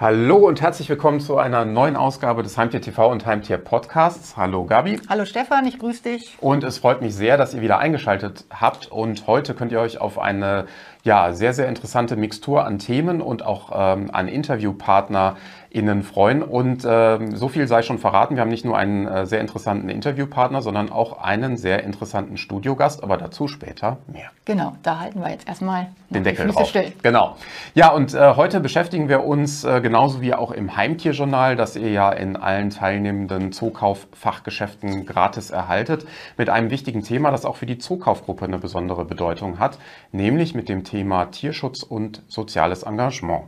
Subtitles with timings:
[0.00, 4.36] Hallo und herzlich willkommen zu einer neuen Ausgabe des Heimtier TV und Heimtier Podcasts.
[4.36, 5.00] Hallo Gabi.
[5.08, 6.36] Hallo Stefan, ich grüße dich.
[6.40, 8.92] Und es freut mich sehr, dass ihr wieder eingeschaltet habt.
[8.92, 10.66] Und heute könnt ihr euch auf eine
[11.02, 15.36] ja, sehr, sehr interessante Mixtur an Themen und auch ähm, an Interviewpartner
[15.70, 16.42] Ihnen freuen.
[16.42, 18.36] Und äh, so viel sei schon verraten.
[18.36, 23.02] Wir haben nicht nur einen äh, sehr interessanten Interviewpartner, sondern auch einen sehr interessanten Studiogast,
[23.02, 24.30] aber dazu später mehr.
[24.44, 26.68] Genau, da halten wir jetzt erstmal den Deckel drauf.
[26.68, 26.92] Still.
[27.02, 27.36] Genau.
[27.74, 31.90] Ja, und äh, heute beschäftigen wir uns äh, genauso wie auch im Heimtierjournal, das ihr
[31.90, 36.06] ja in allen teilnehmenden Zookauf-Fachgeschäften gratis erhaltet,
[36.38, 39.78] mit einem wichtigen Thema, das auch für die Zookaufgruppe eine besondere Bedeutung hat,
[40.12, 43.44] nämlich mit dem Thema Tierschutz und soziales Engagement.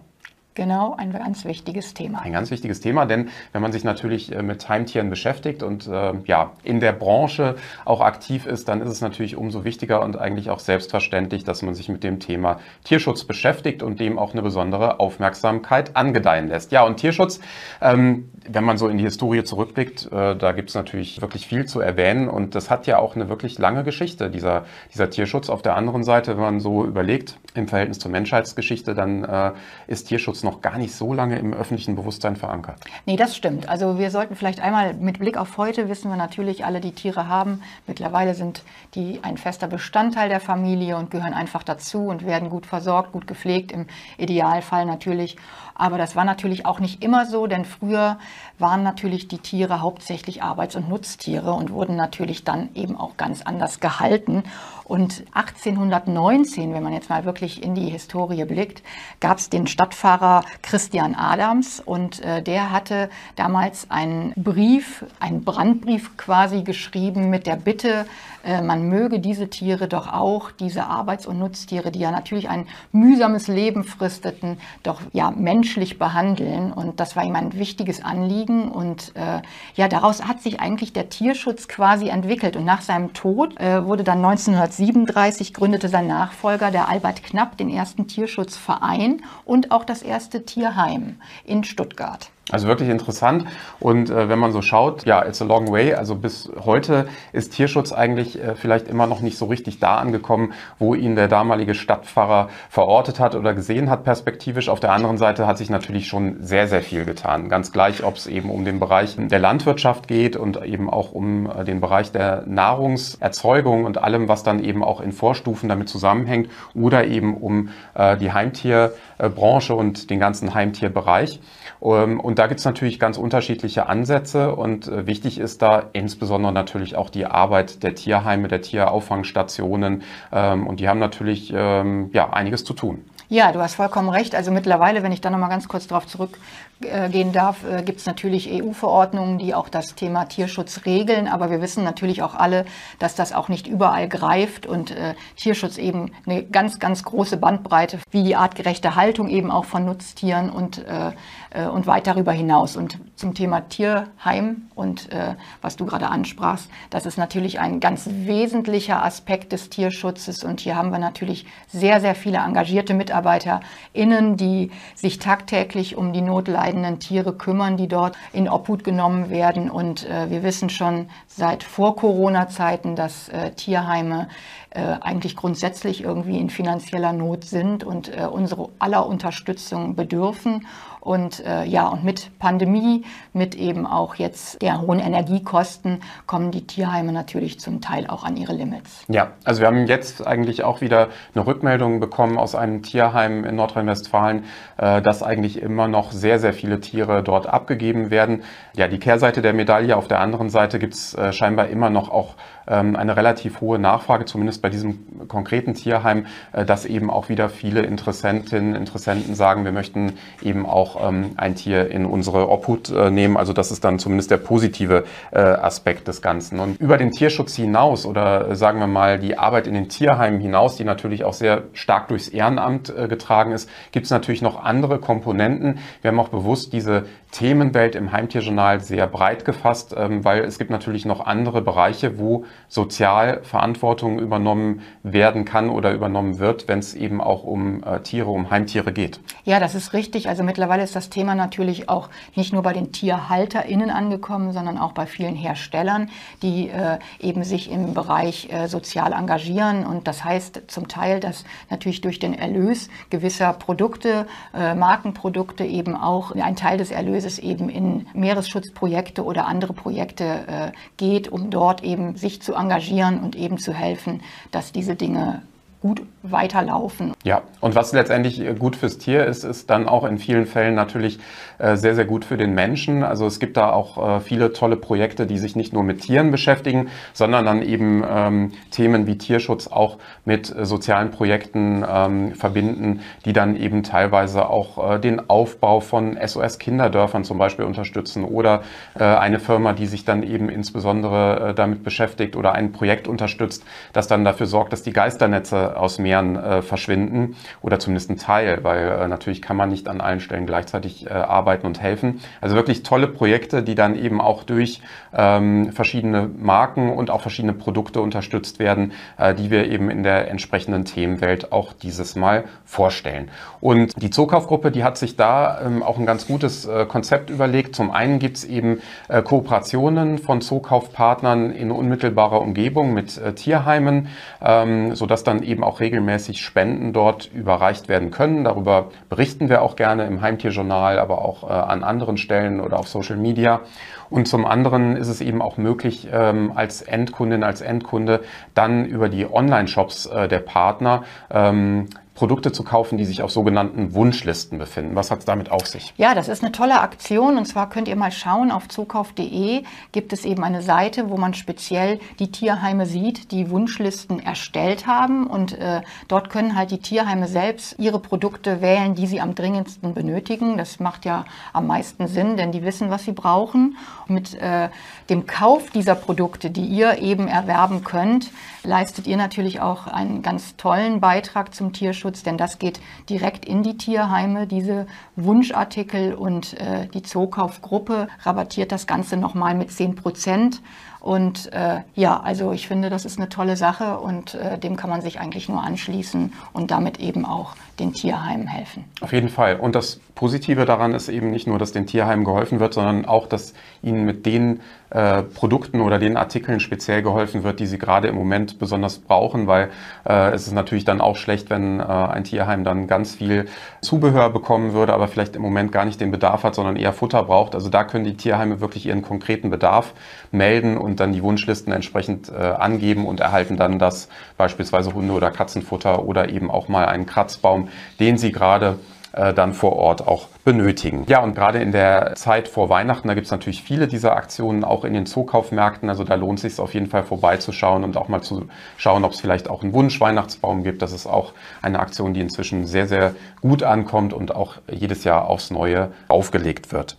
[0.60, 2.20] Genau, ein ganz wichtiges Thema.
[2.20, 6.12] Ein ganz wichtiges Thema, denn wenn man sich natürlich äh, mit Heimtieren beschäftigt und äh,
[6.26, 7.54] ja, in der Branche
[7.86, 11.74] auch aktiv ist, dann ist es natürlich umso wichtiger und eigentlich auch selbstverständlich, dass man
[11.74, 16.72] sich mit dem Thema Tierschutz beschäftigt und dem auch eine besondere Aufmerksamkeit angedeihen lässt.
[16.72, 17.40] Ja, und Tierschutz,
[17.80, 21.64] ähm, wenn man so in die Historie zurückblickt, äh, da gibt es natürlich wirklich viel
[21.64, 25.48] zu erwähnen und das hat ja auch eine wirklich lange Geschichte, dieser, dieser Tierschutz.
[25.48, 29.52] Auf der anderen Seite, wenn man so überlegt, im Verhältnis zur Menschheitsgeschichte, dann äh,
[29.86, 32.80] ist Tierschutz Tierschutz noch gar nicht so lange im öffentlichen Bewusstsein verankert.
[33.06, 33.68] Nee, das stimmt.
[33.68, 37.28] Also wir sollten vielleicht einmal mit Blick auf heute wissen wir natürlich alle, die Tiere
[37.28, 37.62] haben.
[37.86, 38.62] Mittlerweile sind
[38.94, 43.26] die ein fester Bestandteil der Familie und gehören einfach dazu und werden gut versorgt, gut
[43.26, 43.86] gepflegt, im
[44.18, 45.36] Idealfall natürlich.
[45.80, 48.18] Aber das war natürlich auch nicht immer so, denn früher
[48.58, 53.40] waren natürlich die Tiere hauptsächlich Arbeits- und Nutztiere und wurden natürlich dann eben auch ganz
[53.40, 54.42] anders gehalten.
[54.84, 58.82] Und 1819, wenn man jetzt mal wirklich in die Historie blickt,
[59.20, 60.29] gab es den Stadtfahrer
[60.62, 67.56] Christian Adams und äh, der hatte damals einen Brief, einen Brandbrief quasi geschrieben mit der
[67.56, 68.06] Bitte,
[68.44, 72.66] äh, man möge diese Tiere doch auch, diese Arbeits- und Nutztiere, die ja natürlich ein
[72.92, 76.72] mühsames Leben fristeten, doch ja menschlich behandeln.
[76.72, 78.70] Und das war ihm ein wichtiges Anliegen.
[78.70, 79.42] Und äh,
[79.74, 82.56] ja, daraus hat sich eigentlich der Tierschutz quasi entwickelt.
[82.56, 87.70] Und nach seinem Tod äh, wurde dann 1937 gründete sein Nachfolger, der Albert Knapp, den
[87.70, 92.30] ersten Tierschutzverein und auch das erste Tierheim in Stuttgart.
[92.50, 93.46] Also wirklich interessant.
[93.78, 95.94] Und äh, wenn man so schaut, ja, it's a long way.
[95.94, 100.52] Also bis heute ist Tierschutz eigentlich äh, vielleicht immer noch nicht so richtig da angekommen,
[100.78, 104.68] wo ihn der damalige Stadtpfarrer verortet hat oder gesehen hat perspektivisch.
[104.68, 107.48] Auf der anderen Seite hat sich natürlich schon sehr, sehr viel getan.
[107.48, 111.46] Ganz gleich, ob es eben um den Bereich der Landwirtschaft geht und eben auch um
[111.46, 116.50] äh, den Bereich der Nahrungserzeugung und allem, was dann eben auch in Vorstufen damit zusammenhängt
[116.74, 121.40] oder eben um äh, die Heimtierbranche und den ganzen Heimtierbereich.
[121.82, 126.54] Ähm, und da gibt es natürlich ganz unterschiedliche Ansätze und äh, wichtig ist da insbesondere
[126.54, 130.02] natürlich auch die Arbeit der Tierheime, der Tierauffangstationen
[130.32, 133.04] ähm, und die haben natürlich ähm, ja, einiges zu tun.
[133.32, 134.34] Ja, du hast vollkommen recht.
[134.34, 138.06] Also mittlerweile, wenn ich da noch mal ganz kurz darauf zurückgehen darf, äh, gibt es
[138.06, 141.28] natürlich EU-Verordnungen, die auch das Thema Tierschutz regeln.
[141.28, 142.64] Aber wir wissen natürlich auch alle,
[142.98, 148.00] dass das auch nicht überall greift und äh, Tierschutz eben eine ganz, ganz große Bandbreite,
[148.10, 151.12] wie die artgerechte Haltung eben auch von Nutztieren und, äh,
[151.50, 152.76] äh und weit darüber hinaus.
[152.76, 158.08] Und zum Thema Tierheim und äh, was du gerade ansprachst, das ist natürlich ein ganz
[158.10, 160.44] wesentlicher Aspekt des Tierschutzes.
[160.44, 166.12] Und hier haben wir natürlich sehr, sehr viele engagierte Mitarbeiter MitarbeiterInnen, die sich tagtäglich um
[166.12, 169.70] die notleidenden Tiere kümmern, die dort in Obhut genommen werden.
[169.70, 174.28] Und äh, wir wissen schon seit vor Corona-Zeiten, dass äh, Tierheime
[174.70, 180.66] äh, eigentlich grundsätzlich irgendwie in finanzieller Not sind und äh, unsere aller Unterstützung bedürfen.
[181.00, 186.66] Und äh, ja, und mit Pandemie, mit eben auch jetzt der hohen Energiekosten, kommen die
[186.66, 189.04] Tierheime natürlich zum Teil auch an ihre Limits.
[189.08, 193.56] Ja, also wir haben jetzt eigentlich auch wieder eine Rückmeldung bekommen aus einem Tierheim in
[193.56, 194.44] Nordrhein-Westfalen,
[194.76, 198.42] äh, dass eigentlich immer noch sehr, sehr viele Tiere dort abgegeben werden.
[198.74, 202.10] Ja, die Kehrseite der Medaille, auf der anderen Seite gibt es äh, scheinbar immer noch
[202.10, 202.34] auch
[202.74, 207.82] eine relativ hohe Nachfrage, zumindest bei diesem konkreten Tierheim, äh, dass eben auch wieder viele
[207.82, 213.36] Interessentinnen, Interessenten sagen, wir möchten eben auch ähm, ein Tier in unsere Obhut äh, nehmen.
[213.36, 216.60] Also das ist dann zumindest der positive äh, Aspekt des Ganzen.
[216.60, 220.76] Und über den Tierschutz hinaus oder sagen wir mal die Arbeit in den Tierheimen hinaus,
[220.76, 225.78] die natürlich auch sehr stark durchs Ehrenamt getragen ist, gibt es natürlich noch andere Komponenten.
[226.02, 230.70] Wir haben auch bewusst diese Themenwelt im Heimtierjournal sehr breit gefasst, ähm, weil es gibt
[230.70, 236.94] natürlich noch andere Bereiche, wo sozial Verantwortung übernommen werden kann oder übernommen wird, wenn es
[236.94, 239.20] eben auch um äh, Tiere, um Heimtiere geht.
[239.44, 240.28] Ja, das ist richtig.
[240.28, 244.92] Also mittlerweile ist das Thema natürlich auch nicht nur bei den TierhalterInnen angekommen, sondern auch
[244.92, 246.10] bei vielen Herstellern,
[246.42, 249.84] die äh, eben sich im Bereich äh, sozial engagieren.
[249.84, 255.96] Und das heißt zum Teil, dass natürlich durch den Erlös gewisser Produkte, äh, Markenprodukte eben
[255.96, 261.82] auch ein Teil des Erlöses eben in Meeresschutzprojekte oder andere Projekte äh, geht, um dort
[261.82, 265.42] eben sich zu engagieren und eben zu helfen, dass diese Dinge
[265.80, 267.14] gut weiterlaufen.
[267.24, 271.18] Ja, und was letztendlich gut fürs Tier ist, ist dann auch in vielen Fällen natürlich
[271.58, 273.02] äh, sehr, sehr gut für den Menschen.
[273.02, 276.30] Also es gibt da auch äh, viele tolle Projekte, die sich nicht nur mit Tieren
[276.30, 279.96] beschäftigen, sondern dann eben ähm, Themen wie Tierschutz auch
[280.26, 286.18] mit äh, sozialen Projekten ähm, verbinden, die dann eben teilweise auch äh, den Aufbau von
[286.22, 288.62] SOS-Kinderdörfern zum Beispiel unterstützen oder
[288.98, 293.64] äh, eine Firma, die sich dann eben insbesondere äh, damit beschäftigt oder ein Projekt unterstützt,
[293.94, 298.62] das dann dafür sorgt, dass die Geisternetze aus Meeren äh, verschwinden oder zumindest ein Teil,
[298.62, 302.20] weil äh, natürlich kann man nicht an allen Stellen gleichzeitig äh, arbeiten und helfen.
[302.40, 304.80] Also wirklich tolle Projekte, die dann eben auch durch
[305.14, 308.92] ähm, verschiedene Marken und auch verschiedene Produkte unterstützt werden,
[309.38, 313.30] die wir eben in der entsprechenden Themenwelt auch dieses Mal vorstellen.
[313.60, 317.74] Und die Zookaufgruppe, die hat sich da ähm, auch ein ganz gutes Konzept überlegt.
[317.74, 324.08] Zum einen gibt es eben Kooperationen von Zookaufpartnern in unmittelbarer Umgebung mit Tierheimen,
[324.40, 328.44] ähm, sodass dann eben eben auch regelmäßig Spenden dort überreicht werden können.
[328.44, 332.88] Darüber berichten wir auch gerne im Heimtierjournal, aber auch äh, an anderen Stellen oder auf
[332.88, 333.60] Social Media.
[334.08, 338.22] Und zum anderen ist es eben auch möglich, ähm, als Endkundin, als Endkunde
[338.54, 341.88] dann über die Online-Shops äh, der Partner ähm,
[342.20, 344.94] Produkte zu kaufen, die sich auf sogenannten Wunschlisten befinden.
[344.94, 345.94] Was hat es damit auf sich?
[345.96, 349.62] Ja, das ist eine tolle Aktion und zwar könnt ihr mal schauen, auf zukauf.de
[349.92, 355.28] gibt es eben eine Seite, wo man speziell die Tierheime sieht, die Wunschlisten erstellt haben
[355.28, 359.94] und äh, dort können halt die Tierheime selbst ihre Produkte wählen, die sie am dringendsten
[359.94, 360.58] benötigen.
[360.58, 361.24] Das macht ja
[361.54, 363.78] am meisten Sinn, denn die wissen, was sie brauchen.
[364.08, 364.68] Mit äh,
[365.08, 368.30] dem Kauf dieser Produkte, die ihr eben erwerben könnt,
[368.62, 373.62] leistet ihr natürlich auch einen ganz tollen Beitrag zum Tierschutz, denn das geht direkt in
[373.62, 374.86] die Tierheime, diese
[375.16, 380.62] Wunschartikel und äh, die Zookaufgruppe rabattiert das Ganze nochmal mit 10 Prozent.
[381.00, 384.90] Und äh, ja, also ich finde, das ist eine tolle Sache und äh, dem kann
[384.90, 388.84] man sich eigentlich nur anschließen und damit eben auch den Tierheimen helfen.
[389.00, 389.56] Auf jeden Fall.
[389.56, 393.26] Und das Positive daran ist eben nicht nur, dass den Tierheimen geholfen wird, sondern auch,
[393.26, 394.60] dass ihnen mit den
[394.90, 399.46] äh, Produkten oder den Artikeln speziell geholfen wird, die sie gerade im Moment besonders brauchen,
[399.46, 399.70] weil
[400.08, 403.46] äh, es ist natürlich dann auch schlecht, wenn äh, ein Tierheim dann ganz viel
[403.80, 407.22] Zubehör bekommen würde, aber vielleicht im Moment gar nicht den Bedarf hat, sondern eher Futter
[407.22, 407.54] braucht.
[407.54, 409.94] Also da können die Tierheime wirklich ihren konkreten Bedarf
[410.32, 415.30] melden und dann die Wunschlisten entsprechend äh, angeben und erhalten dann das beispielsweise Hunde- oder
[415.30, 417.68] Katzenfutter oder eben auch mal einen Kratzbaum,
[418.00, 418.78] den sie gerade
[419.12, 421.04] äh, dann vor Ort auch benötigen.
[421.08, 424.64] Ja, und gerade in der Zeit vor Weihnachten, da gibt es natürlich viele dieser Aktionen
[424.64, 425.88] auch in den Zookaufmärkten.
[425.88, 428.46] Also da lohnt es sich auf jeden Fall vorbeizuschauen und auch mal zu
[428.76, 430.82] schauen, ob es vielleicht auch einen Wunsch-Weihnachtsbaum gibt.
[430.82, 435.28] Das ist auch eine Aktion, die inzwischen sehr, sehr gut ankommt und auch jedes Jahr
[435.28, 436.96] aufs Neue aufgelegt wird.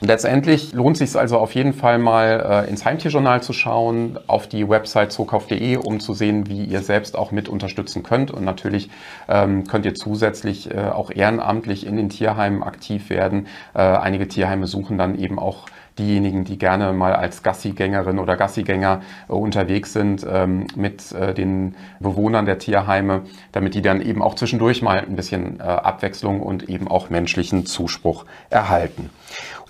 [0.00, 4.46] Letztendlich lohnt es sich also auf jeden Fall mal äh, ins Heimtierjournal zu schauen, auf
[4.46, 8.30] die Website zookauf.de, um zu sehen, wie ihr selbst auch mit unterstützen könnt.
[8.30, 8.90] Und natürlich
[9.28, 13.46] ähm, könnt ihr zusätzlich äh, auch ehrenamtlich in den Tierheimen aktiv werden.
[13.74, 15.66] Äh, einige Tierheime suchen dann eben auch
[15.98, 21.76] diejenigen, die gerne mal als Gassigängerin oder Gassigänger äh, unterwegs sind ähm, mit äh, den
[22.00, 26.68] Bewohnern der Tierheime, damit die dann eben auch zwischendurch mal ein bisschen äh, Abwechslung und
[26.68, 29.10] eben auch menschlichen Zuspruch erhalten.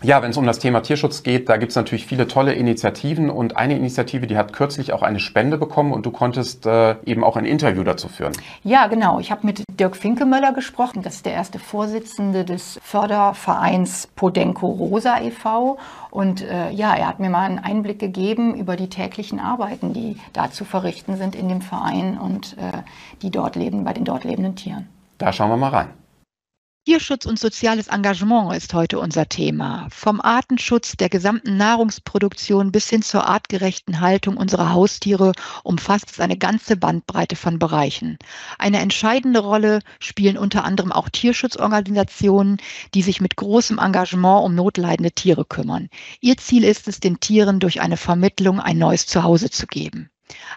[0.02, 3.30] Ja, wenn es um das Thema Tierschutz geht, da gibt es natürlich viele tolle Initiativen
[3.30, 7.24] und eine Initiative, die hat kürzlich auch eine Spende bekommen und du konntest äh, eben
[7.24, 8.32] auch ein Interview dazu führen.
[8.62, 9.18] Ja, genau.
[9.18, 11.02] Ich habe mit Dirk Finkemöller gesprochen.
[11.02, 15.78] Das ist der erste Vorsitzende des Fördervereins Podenco Rosa e.V.
[16.10, 20.18] Und äh, ja, er hat mir mal einen Einblick gegeben über die täglichen Arbeiten, die
[20.32, 22.82] da zu verrichten sind in dem Verein und äh,
[23.22, 24.86] die dort leben, bei den dort lebenden Tieren.
[25.18, 26.03] Da schauen wir mal rein.
[26.86, 29.88] Tierschutz und soziales Engagement ist heute unser Thema.
[29.90, 36.36] Vom Artenschutz der gesamten Nahrungsproduktion bis hin zur artgerechten Haltung unserer Haustiere umfasst es eine
[36.36, 38.18] ganze Bandbreite von Bereichen.
[38.58, 42.58] Eine entscheidende Rolle spielen unter anderem auch Tierschutzorganisationen,
[42.92, 45.88] die sich mit großem Engagement um notleidende Tiere kümmern.
[46.20, 50.10] Ihr Ziel ist es, den Tieren durch eine Vermittlung ein neues Zuhause zu geben.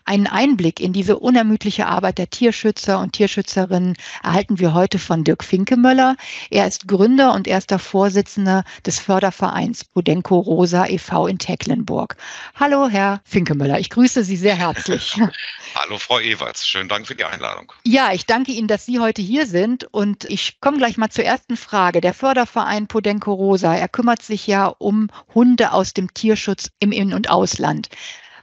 [0.06, 5.44] Einen Einblick in diese unermüdliche Arbeit der Tierschützer und Tierschützerinnen erhalten wir heute von Dirk
[5.44, 6.16] Finkemöller.
[6.50, 11.28] Er ist Gründer und erster Vorsitzender des Fördervereins Bodenko Rosa e.V.
[11.28, 12.16] in Tecklenburg.
[12.56, 15.20] Hallo, Herr Finkemöller, ich grüße Sie sehr herzlich.
[15.76, 17.74] Hallo, Frau Ewerts, schönen Dank für die Einladung.
[17.84, 21.26] Ja, ich danke Ihnen, dass Sie heute hier sind und ich komme gleich mal zur
[21.26, 22.00] ersten Frage.
[22.00, 27.14] Der Förderverein Podenco Rosa, er kümmert sich ja um Hunde aus dem Tierschutz im In-
[27.14, 27.90] und Ausland.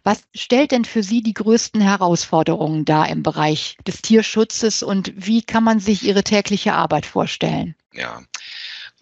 [0.05, 5.41] Was stellt denn für Sie die größten Herausforderungen dar im Bereich des Tierschutzes und wie
[5.41, 7.75] kann man sich Ihre tägliche Arbeit vorstellen?
[7.91, 8.23] Ja,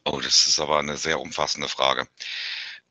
[0.04, 2.06] oh, das ist aber eine sehr umfassende Frage.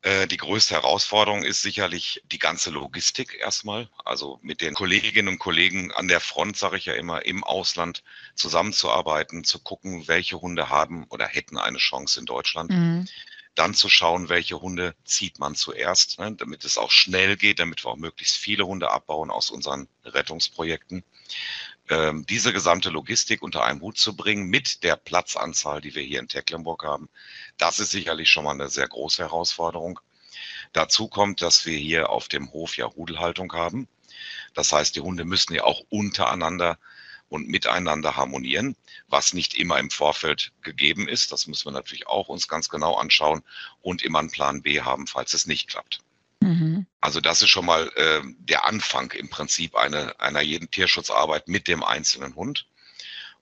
[0.01, 3.87] Äh, die größte Herausforderung ist sicherlich die ganze Logistik erstmal.
[4.03, 8.03] Also mit den Kolleginnen und Kollegen an der Front, sage ich ja immer, im Ausland
[8.35, 12.71] zusammenzuarbeiten, zu gucken, welche Hunde haben oder hätten eine Chance in Deutschland.
[12.71, 13.07] Mhm
[13.55, 17.83] dann zu schauen, welche Hunde zieht man zuerst, ne, damit es auch schnell geht, damit
[17.83, 21.03] wir auch möglichst viele Hunde abbauen aus unseren Rettungsprojekten.
[21.89, 26.19] Ähm, diese gesamte Logistik unter einem Hut zu bringen mit der Platzanzahl, die wir hier
[26.19, 27.09] in Tecklenburg haben,
[27.57, 29.99] das ist sicherlich schon mal eine sehr große Herausforderung.
[30.71, 33.89] Dazu kommt, dass wir hier auf dem Hof ja Rudelhaltung haben.
[34.53, 36.77] Das heißt, die Hunde müssen ja auch untereinander
[37.31, 38.75] und miteinander harmonieren,
[39.07, 41.31] was nicht immer im Vorfeld gegeben ist.
[41.31, 43.41] Das müssen wir natürlich auch uns ganz genau anschauen
[43.81, 46.01] und immer einen Plan B haben, falls es nicht klappt.
[46.41, 46.85] Mhm.
[46.99, 51.69] Also das ist schon mal äh, der Anfang im Prinzip einer, einer jeden Tierschutzarbeit mit
[51.69, 52.67] dem einzelnen Hund.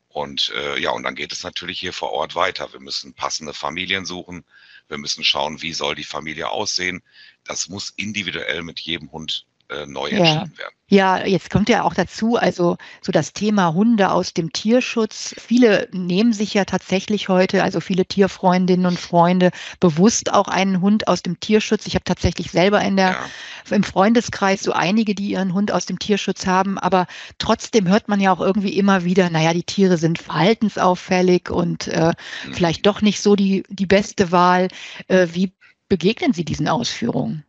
[0.09, 2.71] Und äh, ja, und dann geht es natürlich hier vor Ort weiter.
[2.71, 4.45] Wir müssen passende Familien suchen.
[4.87, 7.01] Wir müssen schauen, wie soll die Familie aussehen.
[7.43, 10.17] Das muss individuell mit jedem Hund äh, neu ja.
[10.17, 10.73] entschieden werden.
[10.91, 15.35] Ja, jetzt kommt ja auch dazu, also so das Thema Hunde aus dem Tierschutz.
[15.37, 21.07] Viele nehmen sich ja tatsächlich heute, also viele Tierfreundinnen und Freunde, bewusst auch einen Hund
[21.07, 21.85] aus dem Tierschutz.
[21.85, 23.75] Ich habe tatsächlich selber in der, ja.
[23.75, 27.05] im Freundeskreis so einige, die ihren Hund aus dem Tierschutz haben, aber
[27.37, 32.13] trotzdem hört man ja auch irgendwie immer wieder, naja, die Tiere sind verhaltensauffällig und äh,
[32.47, 32.53] mhm.
[32.55, 34.69] vielleicht doch nicht so die, die beste Wahl.
[35.07, 35.53] Äh, wie
[35.87, 37.43] begegnen Sie diesen Ausführungen?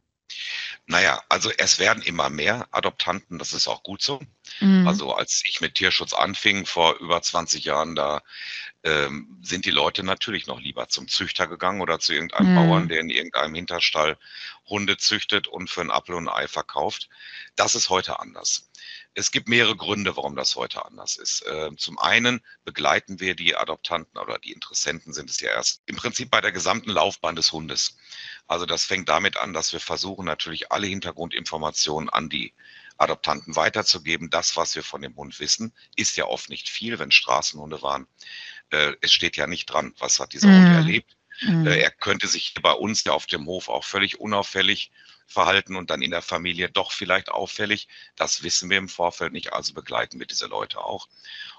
[0.90, 4.20] Naja, also es werden immer mehr Adoptanten, das ist auch gut so.
[4.58, 4.88] Mhm.
[4.88, 8.22] Also als ich mit Tierschutz anfing vor über 20 Jahren, da
[8.82, 12.56] ähm, sind die Leute natürlich noch lieber zum Züchter gegangen oder zu irgendeinem mhm.
[12.56, 14.18] Bauern, der in irgendeinem Hinterstall
[14.66, 17.08] Hunde züchtet und für ein Apfel und ein Ei verkauft.
[17.54, 18.68] Das ist heute anders.
[19.14, 21.44] Es gibt mehrere Gründe, warum das heute anders ist.
[21.50, 25.96] Ähm, zum einen begleiten wir die Adoptanten oder die Interessenten sind es ja erst im
[25.96, 27.96] Prinzip bei der gesamten Laufbahn des Hundes.
[28.46, 32.54] Also das fängt damit an, dass wir versuchen natürlich alle Hintergrundinformationen an die
[32.98, 34.30] Adoptanten weiterzugeben.
[34.30, 38.06] Das, was wir von dem Hund wissen, ist ja oft nicht viel, wenn Straßenhunde waren.
[38.70, 40.54] Äh, es steht ja nicht dran, was hat dieser mm.
[40.54, 40.74] Hund mhm.
[40.74, 41.16] erlebt.
[41.42, 41.66] Mm.
[41.66, 44.92] Er könnte sich bei uns ja auf dem Hof auch völlig unauffällig
[45.30, 47.88] verhalten und dann in der Familie doch vielleicht auffällig.
[48.16, 51.08] Das wissen wir im Vorfeld nicht, also begleiten wir diese Leute auch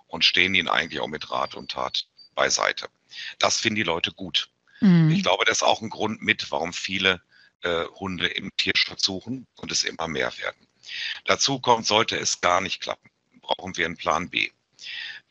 [0.07, 2.89] und stehen ihnen eigentlich auch mit Rat und Tat beiseite.
[3.39, 4.49] Das finden die Leute gut.
[4.81, 5.11] Mhm.
[5.11, 7.21] Ich glaube, das ist auch ein Grund mit, warum viele
[7.61, 10.67] äh, Hunde im Tierschutz suchen und es immer mehr werden.
[11.25, 13.09] Dazu kommt, sollte es gar nicht klappen,
[13.39, 14.49] brauchen wir einen Plan B.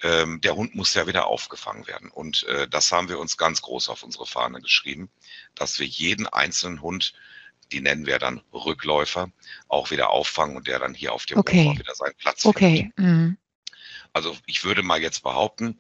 [0.02, 2.10] Ähm, der Hund muss ja wieder aufgefangen werden.
[2.10, 5.10] Und äh, das haben wir uns ganz groß auf unsere Fahne geschrieben,
[5.54, 7.12] dass wir jeden einzelnen Hund
[7.72, 9.30] die nennen wir dann Rückläufer,
[9.68, 11.68] auch wieder auffangen und der dann hier auf dem okay.
[11.68, 12.92] Ufer wieder seinen Platz okay.
[12.94, 12.98] findet.
[12.98, 13.36] Mhm.
[14.12, 15.78] Also ich würde mal jetzt behaupten,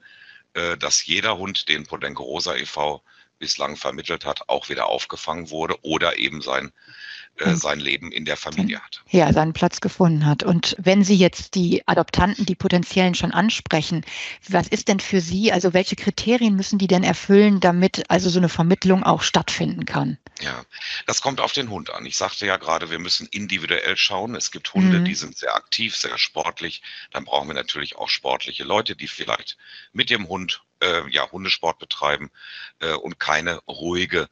[0.54, 3.02] äh, dass jeder Hund, den Podenco Rosa e.V.
[3.40, 6.70] bislang vermittelt hat, auch wieder aufgefangen wurde oder eben sein
[7.40, 9.02] äh, sein Leben in der Familie hat.
[9.08, 10.42] Ja, seinen Platz gefunden hat.
[10.42, 14.04] Und wenn Sie jetzt die Adoptanten, die potenziellen schon ansprechen,
[14.48, 18.38] was ist denn für Sie, also welche Kriterien müssen die denn erfüllen, damit also so
[18.38, 20.18] eine Vermittlung auch stattfinden kann?
[20.40, 20.64] Ja,
[21.06, 22.04] das kommt auf den Hund an.
[22.04, 24.34] Ich sagte ja gerade, wir müssen individuell schauen.
[24.34, 25.04] Es gibt Hunde, mhm.
[25.06, 26.82] die sind sehr aktiv, sehr sportlich.
[27.10, 29.56] Dann brauchen wir natürlich auch sportliche Leute, die vielleicht
[29.92, 32.30] mit dem Hund äh, ja, Hundesport betreiben
[32.80, 34.28] äh, und keine ruhige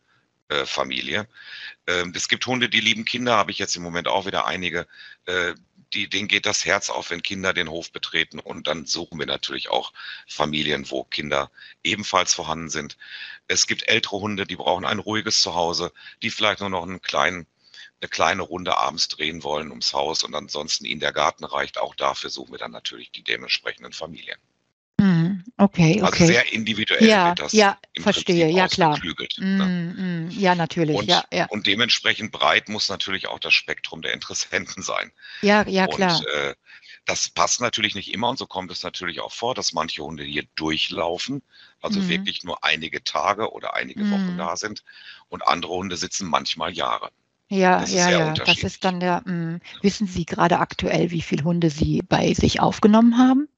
[0.49, 1.29] äh, Familie.
[1.87, 4.87] Ähm, es gibt Hunde, die lieben Kinder, habe ich jetzt im Moment auch wieder einige.
[5.27, 5.55] Äh,
[5.95, 8.39] die, denen geht das Herz auf, wenn Kinder den Hof betreten.
[8.39, 9.93] Und dann suchen wir natürlich auch
[10.27, 11.51] Familien, wo Kinder
[11.83, 12.99] ebenfalls vorhanden sind.
[13.47, 17.47] Es gibt ältere Hunde, die brauchen ein ruhiges Zuhause, die vielleicht nur noch einen kleinen
[18.01, 21.79] eine kleine Runde abends drehen wollen ums Haus und ansonsten ihnen der Garten reicht.
[21.79, 24.39] Auch dafür suchen wir dann natürlich die dementsprechenden Familien.
[25.61, 26.23] Okay, also okay.
[26.23, 27.53] Also sehr individuell ja, wird das.
[27.53, 28.99] Ja, verstehe, Prinzip ja klar.
[29.39, 29.65] Ne?
[29.67, 30.97] mm, ja, natürlich.
[30.97, 31.47] Und, ja, ja.
[31.47, 35.11] und dementsprechend breit muss natürlich auch das Spektrum der Interessenten sein.
[35.43, 36.17] Ja, ja, klar.
[36.19, 36.55] Und äh,
[37.07, 40.23] das passt natürlich nicht immer und so kommt es natürlich auch vor, dass manche Hunde
[40.23, 41.43] hier durchlaufen,
[41.81, 42.09] also mhm.
[42.09, 44.13] wirklich nur einige Tage oder einige mhm.
[44.13, 44.85] Wochen da sind
[45.29, 47.11] und andere Hunde sitzen manchmal Jahre.
[47.51, 48.33] Ja, ja, ja.
[48.35, 49.23] Das ist dann der.
[49.25, 49.33] Mh.
[49.33, 53.49] Hm, wissen Sie gerade aktuell, wie viele Hunde Sie bei sich aufgenommen haben?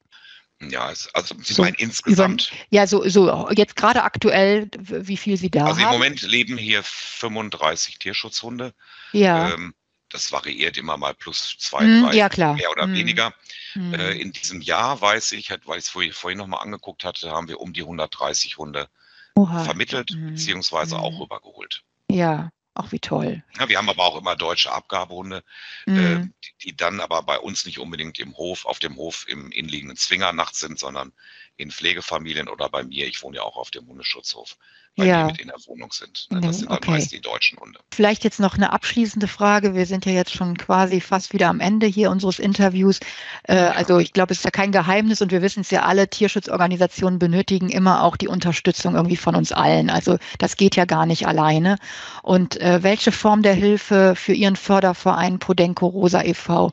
[0.62, 2.49] Ja, also Sie so meinen insgesamt?
[2.49, 5.87] Über, ja, so, so jetzt gerade aktuell, wie viel Sie da also haben?
[5.87, 8.75] Also im Moment leben hier 35 Tierschutzhunde.
[9.12, 9.55] Ja.
[9.55, 9.75] Ähm,
[10.11, 12.55] das variiert immer mal plus zwei, mm, drei, ja, klar.
[12.55, 12.95] mehr oder mm.
[12.95, 13.33] weniger.
[13.75, 13.95] Mm.
[13.95, 17.49] Äh, in diesem Jahr weiß ich, weil ich es vorhin, vorhin nochmal angeguckt hatte, haben
[17.49, 18.88] wir um die 130 Hunde
[19.37, 19.64] Oha.
[19.64, 20.31] vermittelt, mm.
[20.31, 21.23] beziehungsweise auch mm.
[21.23, 21.83] rübergeholt.
[22.11, 22.50] Ja.
[22.75, 23.43] Ach, wie toll.
[23.59, 25.43] Ja, wir haben aber auch immer deutsche Abgabehunde,
[25.87, 25.97] mhm.
[25.97, 29.50] äh, die, die, dann aber bei uns nicht unbedingt im Hof, auf dem Hof im
[29.50, 31.12] inliegenden Zwinger nachts sind, sondern
[31.61, 33.07] in Pflegefamilien oder bei mir.
[33.07, 34.57] Ich wohne ja auch auf dem Hundeschutzhof
[34.97, 35.23] weil ja.
[35.23, 36.26] die mit in der Wohnung sind.
[36.31, 36.90] Ne, das sind dann okay.
[36.90, 37.79] meist die deutschen Hunde.
[37.93, 39.75] Vielleicht jetzt noch eine abschließende Frage.
[39.75, 43.00] Wir sind ja jetzt schon quasi fast wieder am Ende hier unseres Interviews.
[43.45, 43.71] Äh, ja.
[43.73, 47.19] Also ich glaube, es ist ja kein Geheimnis und wir wissen es ja alle, Tierschutzorganisationen
[47.19, 49.90] benötigen immer auch die Unterstützung irgendwie von uns allen.
[49.90, 51.76] Also das geht ja gar nicht alleine.
[52.23, 56.73] Und äh, welche Form der Hilfe für Ihren Förderverein Podenco Rosa e.V.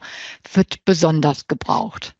[0.53, 2.16] wird besonders gebraucht?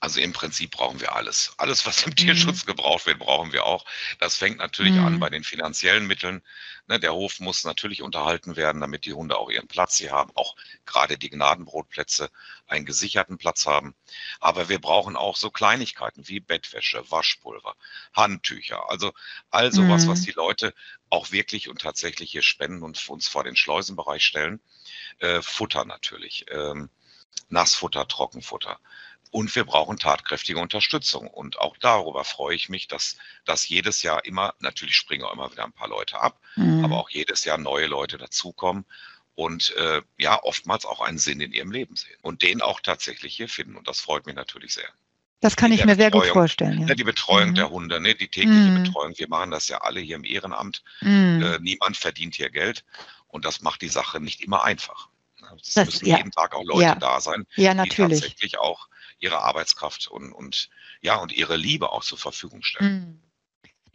[0.00, 1.52] Also im Prinzip brauchen wir alles.
[1.56, 2.68] Alles, was im Tierschutz mhm.
[2.68, 3.84] gebraucht wird, brauchen wir auch.
[4.20, 5.04] Das fängt natürlich mhm.
[5.04, 6.42] an bei den finanziellen Mitteln.
[6.86, 10.30] Ne, der Hof muss natürlich unterhalten werden, damit die Hunde auch ihren Platz hier haben.
[10.34, 12.30] Auch gerade die Gnadenbrotplätze
[12.66, 13.94] einen gesicherten Platz haben.
[14.40, 17.74] Aber wir brauchen auch so Kleinigkeiten wie Bettwäsche, Waschpulver,
[18.14, 18.88] Handtücher.
[18.88, 19.12] Also
[19.50, 20.10] all sowas, mhm.
[20.10, 20.74] was die Leute
[21.10, 24.60] auch wirklich und tatsächlich hier spenden und uns vor den Schleusenbereich stellen.
[25.18, 26.46] Äh, Futter natürlich.
[26.50, 26.88] Ähm,
[27.48, 28.78] Nassfutter, Trockenfutter.
[29.30, 31.28] Und wir brauchen tatkräftige Unterstützung.
[31.28, 35.50] Und auch darüber freue ich mich, dass dass jedes Jahr immer, natürlich springen auch immer
[35.50, 36.84] wieder ein paar Leute ab, mhm.
[36.84, 38.84] aber auch jedes Jahr neue Leute dazukommen
[39.34, 43.36] und äh, ja, oftmals auch einen Sinn in ihrem Leben sehen und den auch tatsächlich
[43.36, 43.76] hier finden.
[43.76, 44.88] Und das freut mich natürlich sehr.
[45.40, 46.80] Das kann ich mir Betreuung, sehr gut vorstellen.
[46.80, 46.86] Ja.
[46.86, 47.54] Ne, die Betreuung mhm.
[47.54, 48.82] der Hunde, ne, die tägliche mhm.
[48.82, 49.14] Betreuung.
[49.16, 50.82] Wir machen das ja alle hier im Ehrenamt.
[51.00, 51.42] Mhm.
[51.42, 52.84] Äh, niemand verdient hier Geld
[53.28, 55.08] und das macht die Sache nicht immer einfach.
[55.62, 56.16] Es müssen ja.
[56.16, 56.94] jeden Tag auch Leute ja.
[56.96, 58.18] da sein, ja, natürlich.
[58.18, 60.70] die tatsächlich auch ihre Arbeitskraft und, und
[61.00, 63.20] ja und ihre Liebe auch zur Verfügung stellen.
[63.22, 63.27] Mhm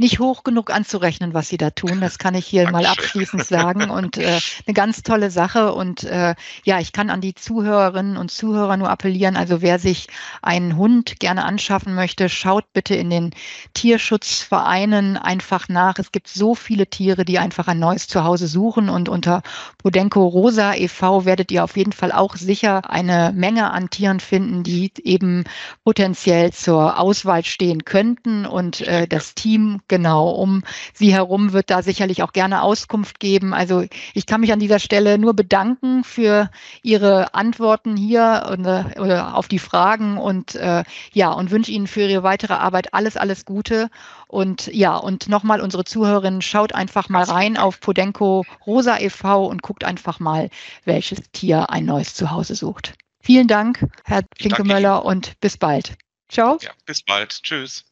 [0.03, 2.01] nicht hoch genug anzurechnen, was Sie da tun.
[2.01, 3.89] Das kann ich hier mal abschließend sagen.
[3.89, 5.73] Und äh, eine ganz tolle Sache.
[5.73, 9.37] Und äh, ja, ich kann an die Zuhörerinnen und Zuhörer nur appellieren.
[9.37, 10.07] Also wer sich
[10.41, 13.31] einen Hund gerne anschaffen möchte, schaut bitte in den
[13.75, 15.97] Tierschutzvereinen einfach nach.
[15.99, 18.89] Es gibt so viele Tiere, die einfach ein neues Zuhause suchen.
[18.89, 19.41] Und unter
[19.77, 21.23] Podenco Rosa e.V.
[21.23, 25.45] werdet ihr auf jeden Fall auch sicher eine Menge an Tieren finden, die eben
[25.85, 28.45] potenziell zur Auswahl stehen könnten.
[28.45, 30.63] Und äh, das Team Genau, um
[30.95, 33.53] sie herum wird da sicherlich auch gerne Auskunft geben.
[33.53, 36.49] Also ich kann mich an dieser Stelle nur bedanken für
[36.81, 42.07] Ihre Antworten hier oder, oder auf die Fragen und äh, ja, und wünsche Ihnen für
[42.07, 43.91] Ihre weitere Arbeit alles, alles Gute.
[44.25, 49.45] Und ja, und nochmal unsere Zuhörerinnen, schaut einfach mal rein auf Podenco Rosa e.V.
[49.45, 50.49] und guckt einfach mal,
[50.85, 52.95] welches Tier ein neues Zuhause sucht.
[53.21, 55.93] Vielen Dank, Herr Klinkemöller, und bis bald.
[56.29, 56.57] Ciao.
[56.63, 57.43] Ja, bis bald.
[57.43, 57.85] Tschüss.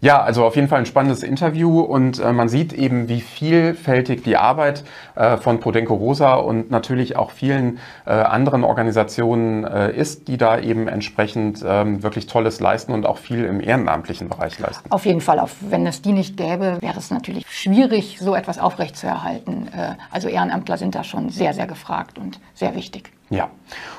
[0.00, 4.22] Ja, also auf jeden Fall ein spannendes Interview und äh, man sieht eben, wie vielfältig
[4.22, 10.28] die Arbeit äh, von Podenco Rosa und natürlich auch vielen äh, anderen Organisationen äh, ist,
[10.28, 14.90] die da eben entsprechend ähm, wirklich Tolles leisten und auch viel im ehrenamtlichen Bereich leisten.
[14.90, 18.58] Auf jeden Fall, auch wenn es die nicht gäbe, wäre es natürlich schwierig, so etwas
[18.58, 19.68] aufrechtzuerhalten.
[19.68, 23.10] Äh, also Ehrenamtler sind da schon sehr, sehr gefragt und sehr wichtig.
[23.30, 23.50] Ja,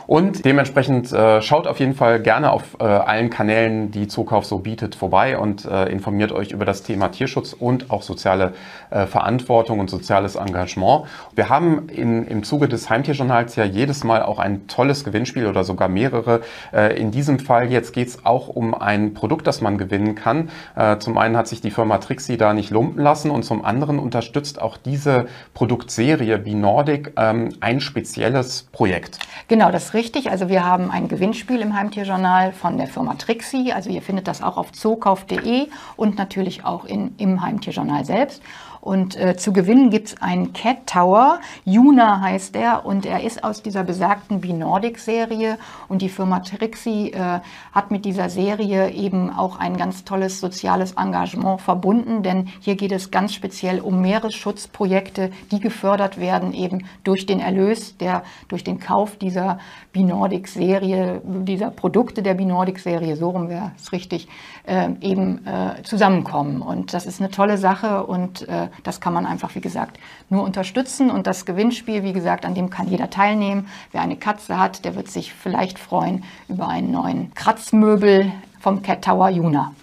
[0.08, 4.60] und dementsprechend äh, schaut auf jeden Fall gerne auf äh, allen Kanälen, die Zukauf so
[4.60, 8.54] bietet, vorbei und äh, informiert euch über das Thema Tierschutz und auch soziale
[8.92, 11.06] äh, Verantwortung und soziales Engagement.
[11.34, 15.64] Wir haben in, im Zuge des Heimtierjournals ja jedes Mal auch ein tolles Gewinnspiel oder
[15.64, 16.42] sogar mehrere.
[16.72, 20.50] Äh, in diesem Fall jetzt geht es auch um ein Produkt, das man gewinnen kann.
[20.76, 23.98] Äh, zum einen hat sich die Firma Trixie da nicht lumpen lassen und zum anderen
[23.98, 29.15] unterstützt auch diese Produktserie Binordic ähm, ein spezielles Projekt.
[29.48, 30.32] Genau, das ist richtig.
[30.32, 33.74] Also wir haben ein Gewinnspiel im Heimtierjournal von der Firma Trixie.
[33.74, 38.42] Also ihr findet das auch auf zookauf.de und natürlich auch in, im Heimtierjournal selbst.
[38.86, 41.40] Und äh, zu gewinnen gibt es einen Cat Tower.
[41.66, 45.58] Juna heißt der und er ist aus dieser besagten B-Nordic-Serie.
[45.88, 47.40] Und die Firma Trixie äh,
[47.72, 52.92] hat mit dieser Serie eben auch ein ganz tolles soziales Engagement verbunden, denn hier geht
[52.92, 58.80] es ganz speziell um Meeresschutzprojekte, die gefördert werden eben durch den Erlös, der durch den
[58.80, 59.58] Kauf dieser
[59.94, 64.28] B-Nordic-Serie, dieser Produkte der B-Nordic-Serie, so rum wäre es richtig,
[64.68, 66.62] äh, eben äh, zusammenkommen.
[66.62, 70.44] Und das ist eine tolle Sache und äh, das kann man einfach, wie gesagt, nur
[70.44, 71.10] unterstützen.
[71.10, 73.68] Und das Gewinnspiel, wie gesagt, an dem kann jeder teilnehmen.
[73.92, 79.04] Wer eine Katze hat, der wird sich vielleicht freuen über einen neuen Kratzmöbel vom Cat
[79.04, 79.74] Tower Juna.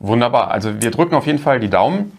[0.00, 0.50] Wunderbar.
[0.50, 2.17] Also wir drücken auf jeden Fall die Daumen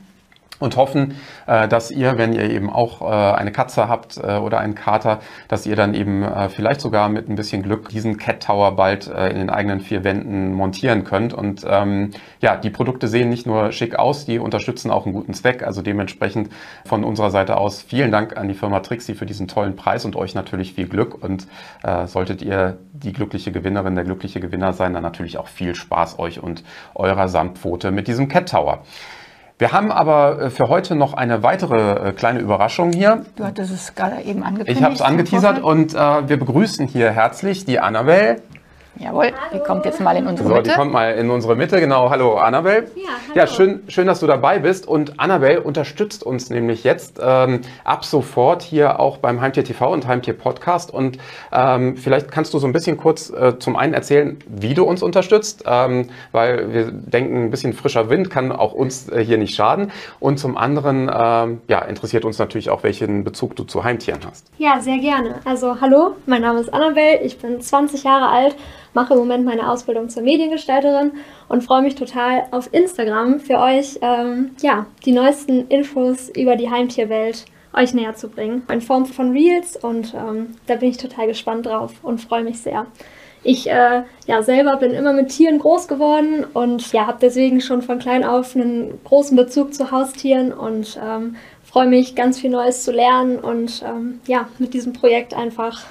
[0.60, 1.16] und hoffen,
[1.48, 5.20] äh, dass ihr, wenn ihr eben auch äh, eine Katze habt äh, oder einen Kater,
[5.48, 9.36] dass ihr dann eben vielleicht sogar mit ein bisschen Glück diesen Cat Tower bald in
[9.36, 11.34] den eigenen vier Wänden montieren könnt.
[11.34, 15.34] Und ähm, ja, die Produkte sehen nicht nur schick aus, die unterstützen auch einen guten
[15.34, 15.64] Zweck.
[15.64, 16.50] Also dementsprechend
[16.86, 20.16] von unserer Seite aus vielen Dank an die Firma Trixie für diesen tollen Preis und
[20.16, 21.22] euch natürlich viel Glück.
[21.24, 21.48] Und
[21.84, 26.20] äh, solltet ihr die glückliche Gewinnerin, der glückliche Gewinner sein, dann natürlich auch viel Spaß
[26.20, 26.64] euch und
[26.96, 28.84] eurer Samtpfote mit diesem Cat Tower.
[29.60, 33.26] Wir haben aber äh, für heute noch eine weitere äh, kleine Überraschung hier.
[33.36, 34.80] Du hattest es gerade eben angekündigt.
[34.80, 38.42] Ich habe es angeteasert und äh, wir begrüßen hier herzlich die Annabelle.
[39.00, 40.70] Jawohl, die kommt jetzt mal in unsere so, Mitte.
[40.72, 42.10] Die kommt mal in unsere Mitte, genau.
[42.10, 42.84] Hallo Annabelle.
[42.96, 43.34] Ja, hallo.
[43.34, 44.86] ja schön, schön, dass du dabei bist.
[44.86, 50.06] Und Annabelle unterstützt uns nämlich jetzt ähm, ab sofort hier auch beim Heimtier TV und
[50.06, 50.94] Heimtier Podcast.
[50.94, 51.18] Und
[51.54, 55.02] ähm, vielleicht kannst du so ein bisschen kurz äh, zum einen erzählen, wie du uns
[55.02, 59.56] unterstützt, ähm, weil wir denken, ein bisschen frischer Wind kann auch uns äh, hier nicht
[59.56, 59.94] schaden.
[60.20, 64.48] Und zum anderen ähm, ja, interessiert uns natürlich auch, welchen Bezug du zu Heimtieren hast.
[64.58, 65.36] Ja, sehr gerne.
[65.46, 68.58] Also hallo, mein Name ist Annabelle, ich bin 20 Jahre alt
[68.94, 71.12] mache im Moment meine Ausbildung zur Mediengestalterin
[71.48, 76.70] und freue mich total auf Instagram für euch, ähm, ja, die neuesten Infos über die
[76.70, 78.64] Heimtierwelt euch näher zu bringen.
[78.72, 82.60] In Form von Reels und ähm, da bin ich total gespannt drauf und freue mich
[82.60, 82.88] sehr.
[83.42, 87.82] Ich äh, ja, selber bin immer mit Tieren groß geworden und ja, habe deswegen schon
[87.82, 92.84] von klein auf einen großen Bezug zu Haustieren und ähm, freue mich, ganz viel Neues
[92.84, 95.84] zu lernen und ähm, ja, mit diesem Projekt einfach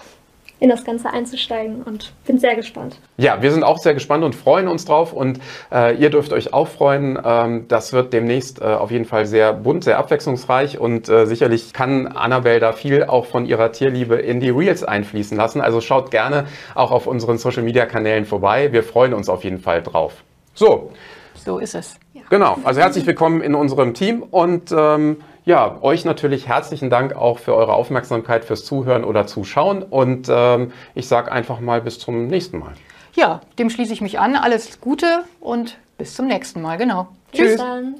[0.61, 2.99] in das Ganze einzusteigen und bin sehr gespannt.
[3.17, 5.41] Ja, wir sind auch sehr gespannt und freuen uns drauf und
[5.73, 7.19] äh, ihr dürft euch auch freuen.
[7.25, 11.73] Ähm, das wird demnächst äh, auf jeden Fall sehr bunt, sehr abwechslungsreich und äh, sicherlich
[11.73, 15.61] kann Annabelle da viel auch von ihrer Tierliebe in die Reels einfließen lassen.
[15.61, 18.73] Also schaut gerne auch auf unseren Social Media Kanälen vorbei.
[18.73, 20.25] Wir freuen uns auf jeden Fall drauf.
[20.55, 20.91] So.
[21.35, 21.99] So ist es.
[22.15, 22.23] Ja.
[22.31, 22.59] Genau.
[22.65, 25.19] Also herzlich willkommen in unserem Team und ähm,
[25.49, 29.83] ja, euch natürlich herzlichen Dank auch für eure Aufmerksamkeit, fürs Zuhören oder Zuschauen.
[29.83, 32.75] Und ähm, ich sage einfach mal bis zum nächsten Mal.
[33.15, 34.37] Ja, dem schließe ich mich an.
[34.37, 36.77] Alles Gute und bis zum nächsten Mal.
[36.77, 37.09] Genau.
[37.33, 37.53] Tschüss.
[37.53, 37.95] Bis dann.